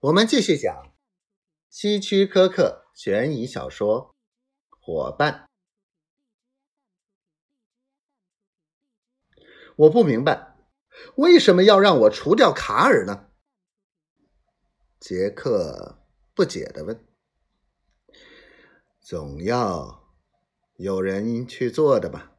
[0.00, 0.94] 我们继续讲
[1.68, 4.14] 希区柯克悬疑小说
[4.80, 5.46] 《伙伴》。
[9.76, 10.56] 我不明白，
[11.16, 13.28] 为什么要让我除掉卡尔呢？
[14.98, 15.98] 杰克
[16.34, 17.06] 不解的问。
[19.02, 20.14] 总要
[20.76, 22.32] 有人去做的吧？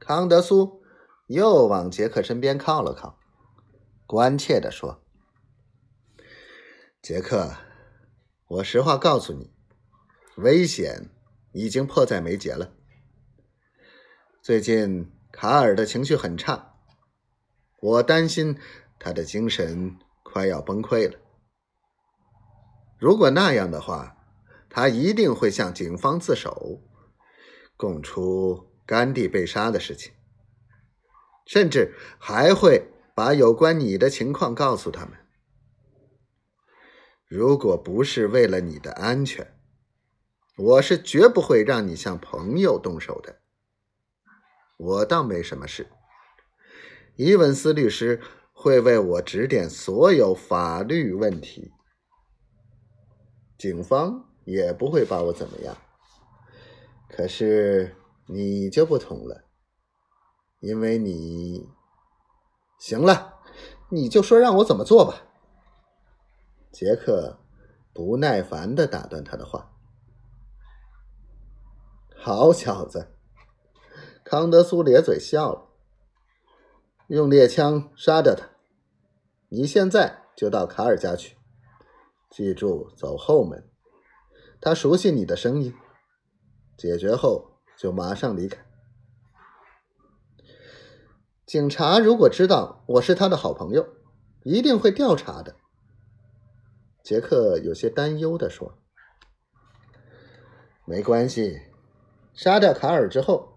[0.00, 0.82] 康德苏
[1.26, 3.18] 又往杰克身边靠了靠，
[4.06, 5.04] 关切的说。
[7.08, 7.56] 杰克，
[8.48, 9.50] 我实话告诉你，
[10.36, 11.08] 危险
[11.52, 12.74] 已经迫在眉睫了。
[14.42, 16.74] 最近卡尔的情绪很差，
[17.80, 18.58] 我担心
[18.98, 21.18] 他的精神快要崩溃了。
[22.98, 24.14] 如果那样的话，
[24.68, 26.82] 他一定会向警方自首，
[27.78, 30.12] 供出甘地被杀的事情，
[31.46, 35.18] 甚至还会把有关你的情况告诉他们。
[37.28, 39.54] 如果不是为了你的安全，
[40.56, 43.40] 我是绝不会让你向朋友动手的。
[44.78, 45.90] 我倒没什么事，
[47.16, 48.22] 伊文斯律师
[48.54, 51.70] 会为我指点所有法律问题，
[53.58, 55.76] 警方也不会把我怎么样。
[57.10, 57.94] 可是
[58.26, 59.44] 你就不同了，
[60.60, 61.68] 因为你……
[62.78, 63.40] 行了，
[63.90, 65.27] 你就说让我怎么做吧。
[66.70, 67.38] 杰克
[67.92, 69.72] 不耐烦的打断他的话
[72.14, 73.14] ：“好小子！”
[74.22, 75.70] 康德苏咧嘴笑了
[77.08, 78.50] ，“用猎枪杀掉他。
[79.48, 81.36] 你现在就到卡尔家去，
[82.30, 83.70] 记住走后门。
[84.60, 85.74] 他熟悉你的声音。
[86.76, 88.64] 解决后就马上离开。
[91.46, 93.88] 警察如果知道我是他的好朋友，
[94.44, 95.56] 一定会调查的。”
[97.02, 98.78] 杰克有些担忧的说
[100.84, 101.62] ：“没关系，
[102.34, 103.56] 杀掉卡尔之后，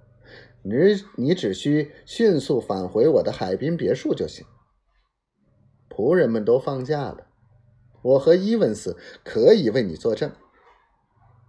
[0.63, 0.73] 你
[1.17, 4.45] 你只需迅速返回我的海滨别墅就行。
[5.89, 7.27] 仆人们都放假了，
[8.01, 10.31] 我和伊文斯可以为你作证。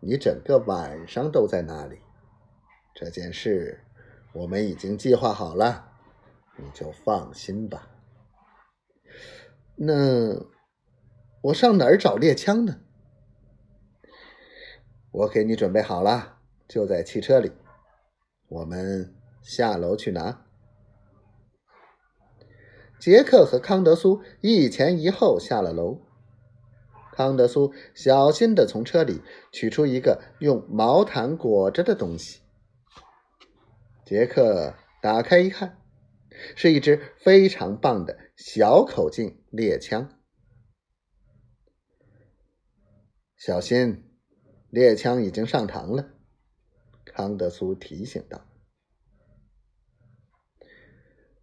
[0.00, 2.00] 你整个晚上都在那里。
[2.94, 3.84] 这件事
[4.32, 5.92] 我们已经计划好了，
[6.56, 7.88] 你就放心吧。
[9.76, 10.34] 那……”
[11.42, 12.80] 我上哪儿找猎枪呢？
[15.10, 16.38] 我给你准备好了，
[16.68, 17.50] 就在汽车里。
[18.48, 20.46] 我们下楼去拿。
[23.00, 26.02] 杰克和康德苏一前一后下了楼。
[27.10, 29.20] 康德苏小心的从车里
[29.50, 32.40] 取出一个用毛毯裹着的东西。
[34.04, 35.78] 杰克打开一看，
[36.54, 40.08] 是一支非常棒的小口径猎枪。
[43.44, 44.04] 小心，
[44.70, 46.14] 猎枪已经上膛了。
[47.04, 48.46] 康德苏提醒道：“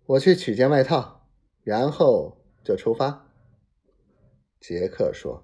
[0.07, 1.27] 我去取件外套，
[1.61, 3.29] 然后就出发。”
[4.61, 5.43] 杰克说。